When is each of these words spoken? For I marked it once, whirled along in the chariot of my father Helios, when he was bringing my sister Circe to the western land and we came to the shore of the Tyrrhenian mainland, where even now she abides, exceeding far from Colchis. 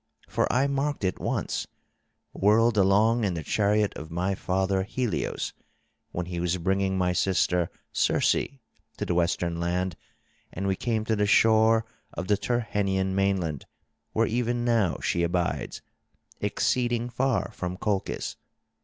For 0.27 0.51
I 0.51 0.65
marked 0.65 1.03
it 1.03 1.19
once, 1.19 1.67
whirled 2.33 2.75
along 2.75 3.23
in 3.23 3.35
the 3.35 3.43
chariot 3.43 3.93
of 3.95 4.09
my 4.09 4.33
father 4.33 4.81
Helios, 4.81 5.53
when 6.11 6.25
he 6.25 6.39
was 6.39 6.57
bringing 6.57 6.97
my 6.97 7.13
sister 7.13 7.69
Circe 7.93 8.33
to 8.97 9.05
the 9.05 9.13
western 9.13 9.59
land 9.59 9.95
and 10.51 10.65
we 10.65 10.75
came 10.75 11.05
to 11.05 11.15
the 11.15 11.27
shore 11.27 11.85
of 12.13 12.29
the 12.29 12.35
Tyrrhenian 12.37 13.13
mainland, 13.13 13.67
where 14.11 14.25
even 14.25 14.65
now 14.65 14.97
she 15.03 15.21
abides, 15.21 15.83
exceeding 16.39 17.07
far 17.07 17.51
from 17.51 17.77
Colchis. 17.77 18.37